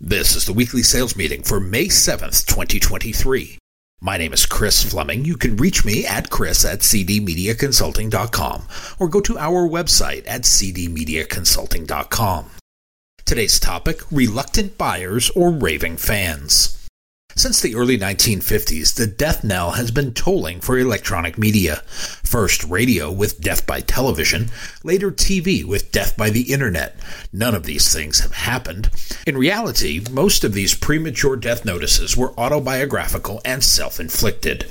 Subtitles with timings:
[0.00, 3.56] This is the weekly sales meeting for May 7th, 2023.
[4.02, 5.24] My name is Chris Fleming.
[5.24, 12.50] You can reach me at chris at cdmediaconsulting.com or go to our website at cdmediaconsulting.com.
[13.24, 16.75] Today's topic, reluctant buyers or raving fans.
[17.38, 21.82] Since the early 1950s, the death knell has been tolling for electronic media.
[22.24, 24.48] First radio with death by television,
[24.82, 26.98] later TV with death by the internet.
[27.34, 28.88] None of these things have happened.
[29.26, 34.66] In reality, most of these premature death notices were autobiographical and self-inflicted.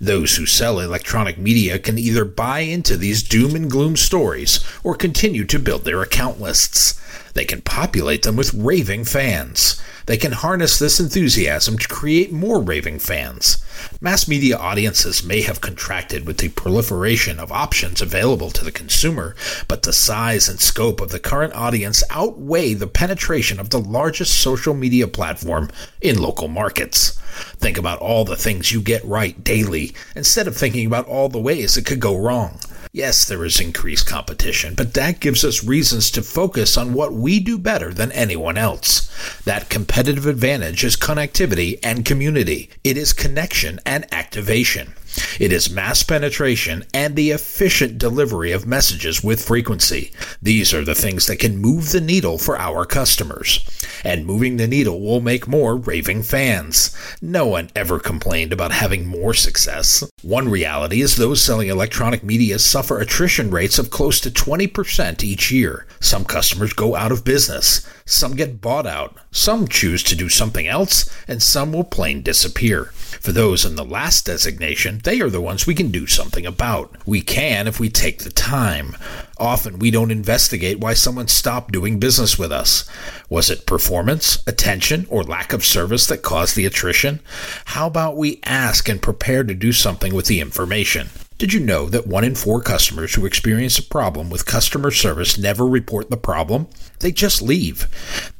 [0.00, 4.94] Those who sell electronic media can either buy into these doom and gloom stories or
[4.94, 6.98] continue to build their account lists.
[7.36, 9.78] They can populate them with raving fans.
[10.06, 13.62] They can harness this enthusiasm to create more raving fans.
[14.00, 19.36] Mass media audiences may have contracted with the proliferation of options available to the consumer,
[19.68, 24.40] but the size and scope of the current audience outweigh the penetration of the largest
[24.40, 25.68] social media platform
[26.00, 27.20] in local markets.
[27.58, 31.38] Think about all the things you get right daily instead of thinking about all the
[31.38, 32.58] ways it could go wrong.
[32.92, 37.40] Yes, there is increased competition, but that gives us reasons to focus on what we
[37.40, 39.10] do better than anyone else.
[39.44, 42.70] That competitive advantage is connectivity and community.
[42.84, 44.94] It is connection and activation.
[45.38, 50.12] It is mass penetration and the efficient delivery of messages with frequency.
[50.40, 53.60] These are the things that can move the needle for our customers.
[54.04, 56.96] And moving the needle will make more raving fans.
[57.20, 60.04] No one ever complained about having more success.
[60.22, 65.50] One reality is those selling electronic media suffer attrition rates of close to 20% each
[65.50, 65.86] year.
[66.00, 67.86] Some customers go out of business.
[68.04, 69.16] Some get bought out.
[69.32, 72.86] Some choose to do something else, and some will plain disappear.
[73.20, 76.92] For those in the last designation, they are the ones we can do something about.
[77.06, 78.96] We can if we take the time.
[79.38, 82.90] Often we don't investigate why someone stopped doing business with us.
[83.30, 87.20] Was it performance, attention, or lack of service that caused the attrition?
[87.66, 91.10] How about we ask and prepare to do something with the information?
[91.38, 95.38] Did you know that one in four customers who experience a problem with customer service
[95.38, 96.66] never report the problem?
[96.98, 97.86] They just leave.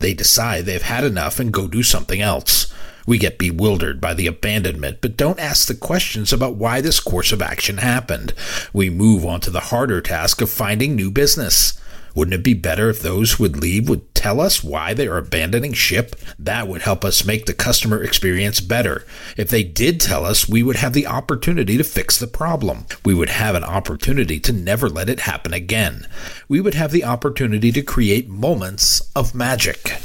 [0.00, 2.74] They decide they've had enough and go do something else.
[3.06, 7.32] We get bewildered by the abandonment, but don't ask the questions about why this course
[7.32, 8.34] of action happened.
[8.72, 11.80] We move on to the harder task of finding new business.
[12.16, 15.18] Wouldn't it be better if those who would leave would tell us why they are
[15.18, 16.16] abandoning ship?
[16.38, 19.04] That would help us make the customer experience better.
[19.36, 22.86] If they did tell us, we would have the opportunity to fix the problem.
[23.04, 26.08] We would have an opportunity to never let it happen again.
[26.48, 30.00] We would have the opportunity to create moments of magic.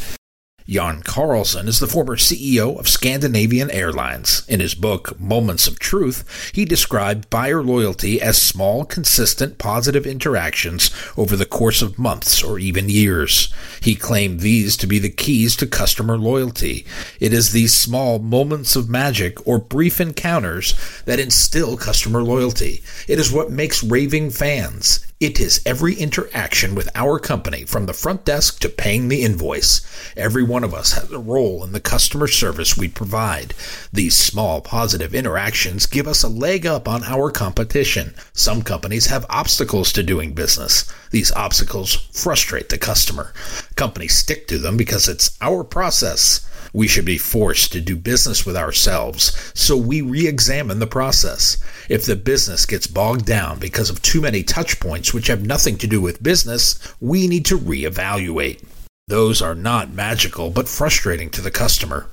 [0.67, 4.43] Jan Carlzon is the former CEO of Scandinavian Airlines.
[4.47, 10.91] In his book, Moments of Truth, he described buyer loyalty as small, consistent, positive interactions
[11.17, 13.51] over the course of months or even years.
[13.81, 16.85] He claimed these to be the keys to customer loyalty.
[17.19, 22.83] It is these small moments of magic or brief encounters that instill customer loyalty.
[23.07, 25.05] It is what makes raving fans.
[25.21, 29.81] It is every interaction with our company from the front desk to paying the invoice.
[30.17, 33.53] Every one of us has a role in the customer service we provide.
[33.93, 38.15] These small positive interactions give us a leg up on our competition.
[38.33, 40.91] Some companies have obstacles to doing business.
[41.11, 43.31] These obstacles frustrate the customer.
[43.75, 46.49] Companies stick to them because it's our process.
[46.73, 51.57] We should be forced to do business with ourselves, so we re examine the process.
[51.89, 55.77] If the business gets bogged down because of too many touch points which have nothing
[55.79, 58.63] to do with business, we need to re-evaluate.
[59.07, 62.07] Those are not magical but frustrating to the customer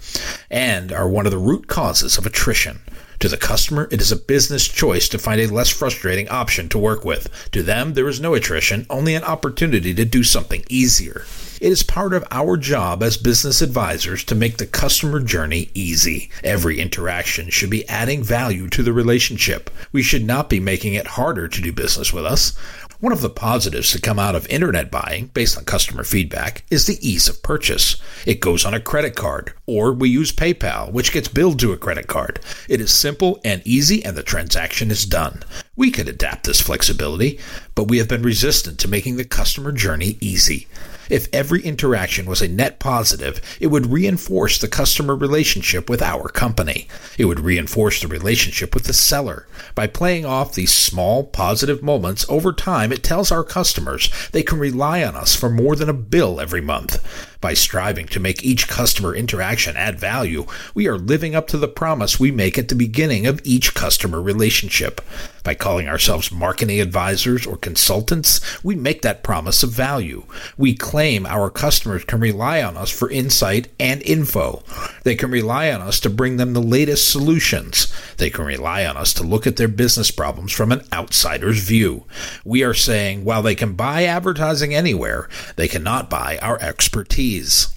[0.51, 2.81] and are one of the root causes of attrition.
[3.21, 6.79] To the customer, it is a business choice to find a less frustrating option to
[6.79, 7.51] work with.
[7.53, 11.25] To them, there is no attrition, only an opportunity to do something easier.
[11.61, 16.31] It is part of our job as business advisors to make the customer journey easy.
[16.45, 19.69] Every interaction should be adding value to the relationship.
[19.91, 22.57] We should not be making it harder to do business with us.
[23.01, 26.87] One of the positives to come out of internet buying, based on customer feedback, is
[26.87, 27.97] the ease of purchase.
[28.25, 31.77] It goes on a credit card, or we use PayPal, which gets billed to a
[31.77, 32.39] credit card.
[32.69, 35.43] It is simple and easy, and the transaction is done.
[35.75, 37.41] We could adapt this flexibility,
[37.75, 40.69] but we have been resistant to making the customer journey easy.
[41.11, 46.29] If every interaction was a net positive, it would reinforce the customer relationship with our
[46.29, 46.89] company.
[47.17, 49.47] It would reinforce the relationship with the seller.
[49.75, 54.59] By playing off these small positive moments over time, it tells our customers they can
[54.59, 57.03] rely on us for more than a bill every month.
[57.41, 61.69] By striving to make each customer interaction add value, we are living up to the
[61.69, 65.01] promise we make at the beginning of each customer relationship.
[65.49, 70.25] By calling ourselves marketing advisors or consultants, we make that promise of value.
[70.59, 74.63] We claim our customers can rely on us for insight and info.
[75.05, 77.91] They can rely on us to bring them the latest solutions.
[78.19, 82.05] They can rely on us to look at their business problems from an outsider's view.
[82.45, 87.69] We are saying while they can buy advertising anywhere, they cannot buy our expertise.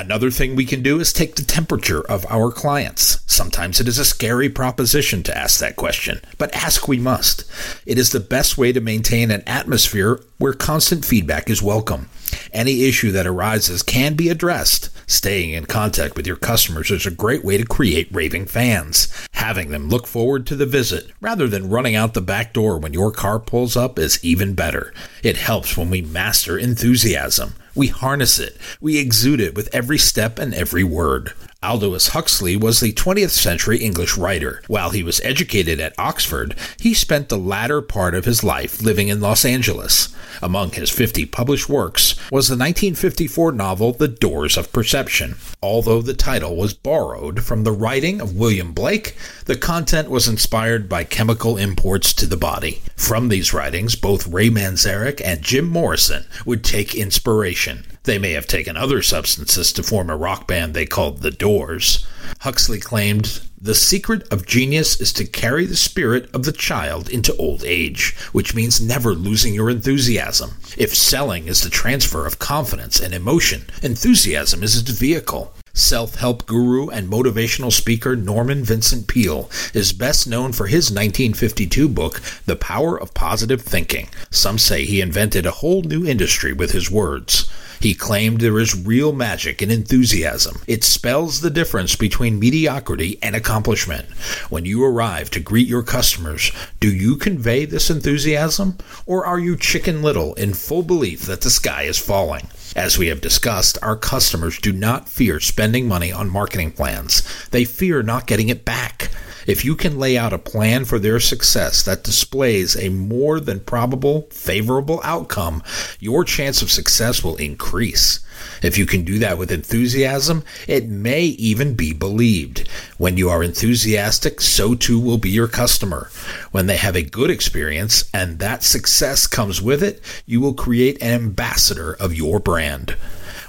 [0.00, 3.20] Another thing we can do is take the temperature of our clients.
[3.26, 7.44] Sometimes it is a scary proposition to ask that question, but ask we must.
[7.84, 12.08] It is the best way to maintain an atmosphere where constant feedback is welcome.
[12.50, 14.88] Any issue that arises can be addressed.
[15.06, 19.06] Staying in contact with your customers is a great way to create raving fans.
[19.32, 22.94] Having them look forward to the visit rather than running out the back door when
[22.94, 24.94] your car pulls up is even better.
[25.22, 27.52] It helps when we master enthusiasm.
[27.74, 28.56] We harness it.
[28.80, 31.32] We exude it with every step and every word.
[31.62, 34.62] Aldous Huxley was the 20th century English writer.
[34.66, 39.08] While he was educated at Oxford, he spent the latter part of his life living
[39.08, 40.08] in Los Angeles.
[40.40, 45.36] Among his 50 published works was the 1954 novel The Doors of Perception.
[45.62, 49.14] Although the title was borrowed from the writing of William Blake,
[49.44, 52.80] the content was inspired by chemical imports to the body.
[52.96, 57.84] From these writings, both Ray Manzarek and Jim Morrison would take inspiration.
[58.04, 62.06] They may have taken other substances to form a rock band they called The Doors.
[62.40, 67.36] Huxley claimed the secret of genius is to carry the spirit of the child into
[67.36, 70.52] old age, which means never losing your enthusiasm.
[70.78, 75.52] If selling is the transfer of confidence and emotion, enthusiasm is its vehicle.
[75.74, 81.86] Self help guru and motivational speaker Norman Vincent Peale is best known for his 1952
[81.86, 84.08] book, The Power of Positive Thinking.
[84.30, 87.46] Some say he invented a whole new industry with his words.
[87.80, 90.60] He claimed there is real magic in enthusiasm.
[90.66, 94.06] It spells the difference between mediocrity and accomplishment.
[94.50, 98.76] When you arrive to greet your customers, do you convey this enthusiasm?
[99.06, 102.48] Or are you chicken little in full belief that the sky is falling?
[102.76, 107.22] As we have discussed, our customers do not fear spending money on marketing plans.
[107.50, 109.10] They fear not getting it back.
[109.46, 113.60] If you can lay out a plan for their success that displays a more than
[113.60, 115.62] probable favorable outcome,
[115.98, 118.20] your chance of success will increase.
[118.62, 122.68] If you can do that with enthusiasm, it may even be believed.
[122.98, 126.10] When you are enthusiastic, so too will be your customer.
[126.50, 131.00] When they have a good experience and that success comes with it, you will create
[131.02, 132.96] an ambassador of your brand.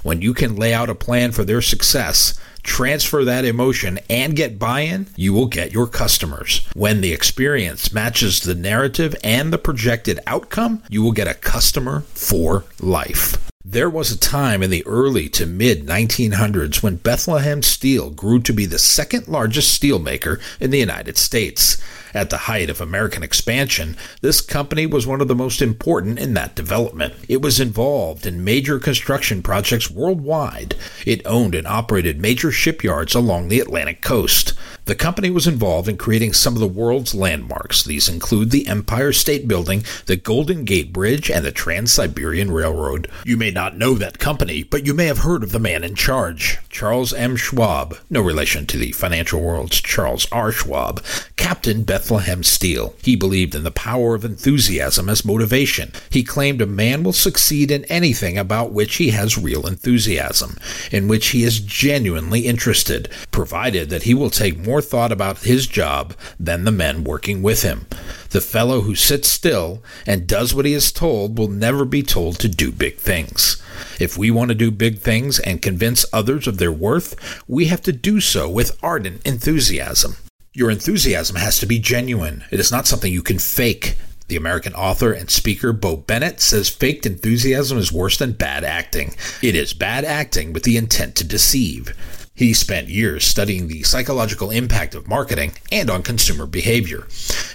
[0.02, 4.58] When you can lay out a plan for their success, transfer that emotion and get
[4.58, 6.66] buy in, you will get your customers.
[6.74, 12.00] When the experience matches the narrative and the projected outcome, you will get a customer
[12.14, 13.51] for life.
[13.64, 18.52] There was a time in the early to mid 1900s when Bethlehem Steel grew to
[18.52, 21.80] be the second largest steelmaker in the United States.
[22.12, 26.34] At the height of American expansion, this company was one of the most important in
[26.34, 27.14] that development.
[27.28, 30.74] It was involved in major construction projects worldwide.
[31.06, 34.54] It owned and operated major shipyards along the Atlantic coast.
[34.84, 37.84] The company was involved in creating some of the world's landmarks.
[37.84, 43.08] These include the Empire State Building, the Golden Gate Bridge, and the Trans Siberian Railroad.
[43.24, 45.94] You may not know that company, but you may have heard of the man in
[45.94, 47.36] charge, Charles M.
[47.36, 50.50] Schwab, no relation to the financial world's Charles R.
[50.50, 51.00] Schwab,
[51.36, 52.94] Captain Bethlehem Steel.
[53.02, 55.92] He believed in the power of enthusiasm as motivation.
[56.10, 60.58] He claimed a man will succeed in anything about which he has real enthusiasm,
[60.90, 65.66] in which he is genuinely interested, provided that he will take more thought about his
[65.66, 67.86] job than the men working with him.
[68.30, 72.38] The fellow who sits still and does what he is told will never be told
[72.40, 73.62] to do big things.
[73.98, 77.82] If we want to do big things and convince others of their worth, we have
[77.82, 80.16] to do so with ardent enthusiasm.
[80.54, 82.44] Your enthusiasm has to be genuine.
[82.50, 83.96] It is not something you can fake.
[84.28, 89.14] The American author and speaker Bo Bennett says faked enthusiasm is worse than bad acting.
[89.42, 91.94] It is bad acting with the intent to deceive.
[92.42, 97.06] He spent years studying the psychological impact of marketing and on consumer behavior.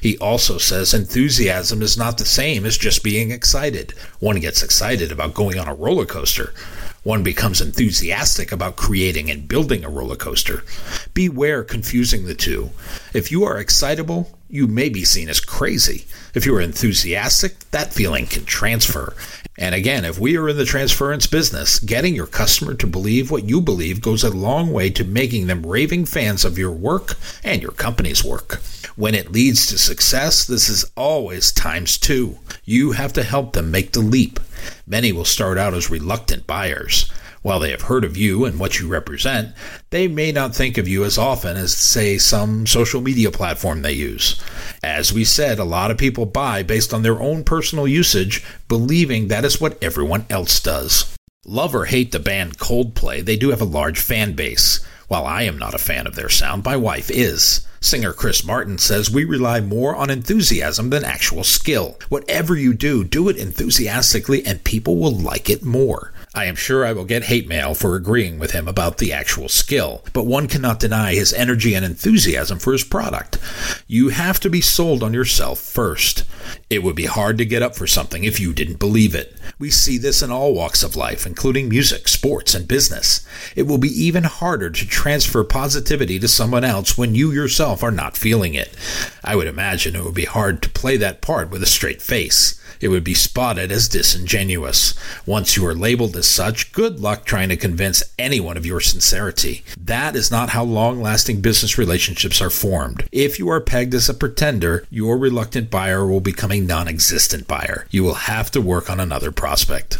[0.01, 3.93] He also says enthusiasm is not the same as just being excited.
[4.19, 6.53] One gets excited about going on a roller coaster.
[7.03, 10.63] One becomes enthusiastic about creating and building a roller coaster.
[11.13, 12.71] Beware confusing the two.
[13.13, 16.05] If you are excitable, you may be seen as crazy.
[16.33, 19.15] If you are enthusiastic, that feeling can transfer.
[19.57, 23.49] And again, if we are in the transference business, getting your customer to believe what
[23.49, 27.61] you believe goes a long way to making them raving fans of your work and
[27.61, 28.61] your company's work.
[28.95, 32.37] When it leads to success, this is always times two.
[32.65, 34.39] You have to help them make the leap.
[34.85, 37.09] Many will start out as reluctant buyers.
[37.41, 39.55] While they have heard of you and what you represent,
[39.89, 43.93] they may not think of you as often as, say, some social media platform they
[43.93, 44.41] use.
[44.83, 49.27] As we said, a lot of people buy based on their own personal usage, believing
[49.27, 51.15] that is what everyone else does.
[51.45, 54.85] Love or hate the band Coldplay, they do have a large fan base.
[55.07, 57.65] While I am not a fan of their sound, my wife is.
[57.79, 61.97] Singer Chris Martin says we rely more on enthusiasm than actual skill.
[62.09, 66.11] Whatever you do, do it enthusiastically and people will like it more.
[66.37, 69.49] I am sure I will get hate mail for agreeing with him about the actual
[69.49, 73.39] skill, but one cannot deny his energy and enthusiasm for his product.
[73.87, 76.25] You have to be sold on yourself first.
[76.69, 79.35] It would be hard to get up for something if you didn't believe it.
[79.57, 83.25] We see this in all walks of life, including music, sports, and business.
[83.55, 87.89] It will be even harder to transfer positivity to someone else when you yourself are
[87.89, 88.75] not feeling it.
[89.23, 92.56] I would imagine it would be hard to play that part with a straight face
[92.81, 94.93] it would be spotted as disingenuous.
[95.25, 99.63] Once you are labeled as such, good luck trying to convince anyone of your sincerity.
[99.79, 103.07] That is not how long lasting business relationships are formed.
[103.11, 107.47] If you are pegged as a pretender, your reluctant buyer will become a non existent
[107.47, 107.87] buyer.
[107.91, 109.97] You will have to work on another prospect.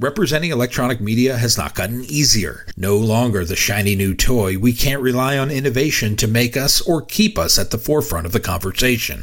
[0.00, 2.64] Representing electronic media has not gotten easier.
[2.74, 7.02] No longer the shiny new toy, we can't rely on innovation to make us or
[7.02, 9.20] keep us at the forefront of the conversation.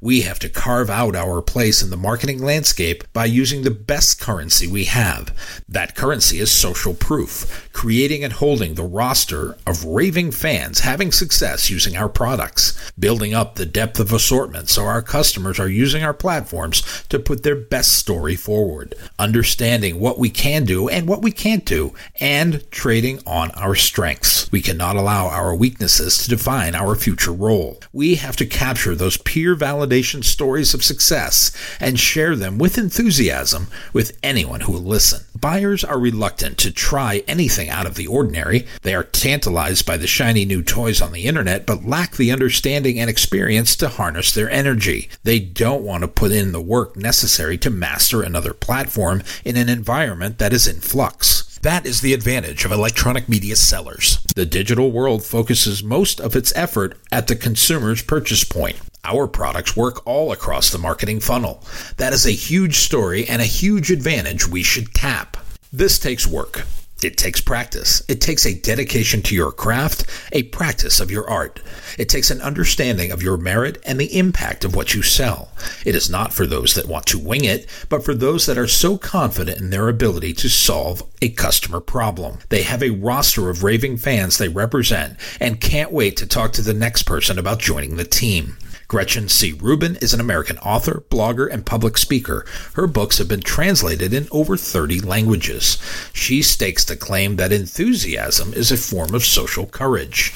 [0.00, 4.20] We have to carve out our place in the marketing landscape by using the best
[4.20, 5.32] currency we have.
[5.68, 11.70] That currency is social proof, creating and holding the roster of raving fans having success
[11.70, 16.14] using our products, building up the depth of assortment so our customers are using our
[16.14, 21.20] platforms to put their best story forward, understanding what what we can do and what
[21.20, 24.50] we can't do, and trading on our strengths.
[24.50, 27.78] We cannot allow our weaknesses to define our future role.
[27.92, 33.66] We have to capture those peer validation stories of success and share them with enthusiasm
[33.92, 35.25] with anyone who will listen.
[35.36, 38.66] Buyers are reluctant to try anything out of the ordinary.
[38.82, 42.98] They are tantalized by the shiny new toys on the internet, but lack the understanding
[42.98, 45.10] and experience to harness their energy.
[45.24, 49.68] They don't want to put in the work necessary to master another platform in an
[49.68, 51.58] environment that is in flux.
[51.60, 54.18] That is the advantage of electronic media sellers.
[54.36, 58.80] The digital world focuses most of its effort at the consumer's purchase point.
[59.06, 61.62] Our products work all across the marketing funnel.
[61.96, 65.36] That is a huge story and a huge advantage we should tap.
[65.72, 66.66] This takes work.
[67.02, 68.02] It takes practice.
[68.08, 71.60] It takes a dedication to your craft, a practice of your art.
[71.98, 75.52] It takes an understanding of your merit and the impact of what you sell.
[75.84, 78.66] It is not for those that want to wing it, but for those that are
[78.66, 82.38] so confident in their ability to solve a customer problem.
[82.48, 86.62] They have a roster of raving fans they represent and can't wait to talk to
[86.62, 88.56] the next person about joining the team.
[88.88, 89.52] Gretchen C.
[89.52, 92.46] Rubin is an American author, blogger, and public speaker.
[92.74, 95.78] Her books have been translated in over 30 languages.
[96.12, 100.32] She stakes the claim that enthusiasm is a form of social courage.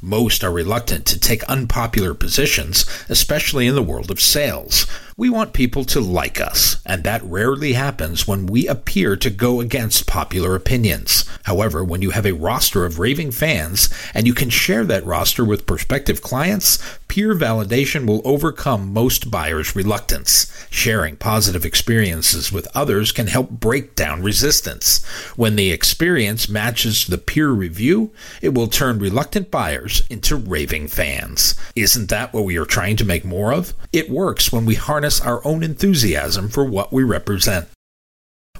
[0.00, 4.86] Most are reluctant to take unpopular positions, especially in the world of sales.
[5.16, 9.60] We want people to like us, and that rarely happens when we appear to go
[9.60, 11.24] against popular opinions.
[11.42, 15.44] However, when you have a roster of raving fans and you can share that roster
[15.44, 16.78] with prospective clients,
[17.08, 20.52] peer validation will overcome most buyers' reluctance.
[20.70, 25.04] Sharing positive experiences with others can help break down resistance.
[25.34, 28.12] When the experience matches the peer review,
[28.42, 31.54] it will turn reluctant buyers into raving fans.
[31.74, 33.74] Isn't that what we are trying to make more of?
[33.92, 37.68] It works when we harness our own enthusiasm for what we represent.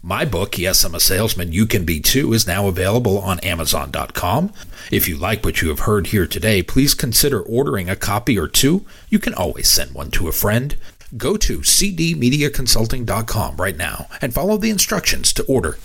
[0.02, 4.52] My book, Yes, I'm a Salesman, You Can Be Too, is now available on Amazon.com.
[4.92, 8.46] If you like what you have heard here today, please consider ordering a copy or
[8.46, 8.86] two.
[9.08, 10.76] You can always send one to a friend.
[11.16, 15.78] Go to cdmediaconsulting.com right now and follow the instructions to order.